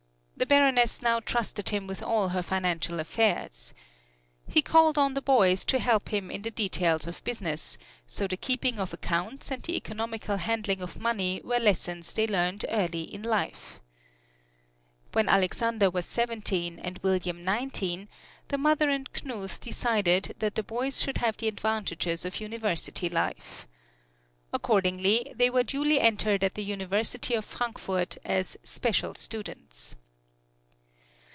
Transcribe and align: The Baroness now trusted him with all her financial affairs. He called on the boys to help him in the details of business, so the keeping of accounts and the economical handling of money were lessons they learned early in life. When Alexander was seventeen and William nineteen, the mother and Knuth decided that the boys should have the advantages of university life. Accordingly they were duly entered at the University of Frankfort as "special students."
The 0.35 0.47
Baroness 0.57 1.03
now 1.03 1.19
trusted 1.19 1.69
him 1.69 1.85
with 1.85 2.01
all 2.01 2.29
her 2.29 2.41
financial 2.41 2.99
affairs. 2.99 3.75
He 4.47 4.63
called 4.63 4.97
on 4.97 5.13
the 5.13 5.21
boys 5.21 5.63
to 5.65 5.77
help 5.77 6.09
him 6.09 6.31
in 6.31 6.41
the 6.41 6.49
details 6.49 7.05
of 7.05 7.23
business, 7.23 7.77
so 8.07 8.25
the 8.25 8.35
keeping 8.37 8.79
of 8.79 8.91
accounts 8.91 9.51
and 9.51 9.61
the 9.61 9.75
economical 9.77 10.37
handling 10.37 10.81
of 10.81 10.99
money 10.99 11.41
were 11.43 11.59
lessons 11.59 12.11
they 12.11 12.25
learned 12.25 12.65
early 12.69 13.03
in 13.03 13.21
life. 13.21 13.79
When 15.11 15.29
Alexander 15.29 15.91
was 15.91 16.07
seventeen 16.07 16.79
and 16.79 16.97
William 17.03 17.43
nineteen, 17.43 18.09
the 18.47 18.57
mother 18.57 18.89
and 18.89 19.13
Knuth 19.13 19.59
decided 19.59 20.35
that 20.39 20.55
the 20.55 20.63
boys 20.63 20.99
should 21.03 21.17
have 21.19 21.37
the 21.37 21.47
advantages 21.49 22.25
of 22.25 22.39
university 22.41 23.09
life. 23.09 23.67
Accordingly 24.51 25.33
they 25.35 25.51
were 25.51 25.61
duly 25.63 25.99
entered 25.99 26.43
at 26.43 26.55
the 26.55 26.63
University 26.63 27.35
of 27.35 27.45
Frankfort 27.45 28.17
as 28.25 28.57
"special 28.63 29.13
students." 29.13 29.95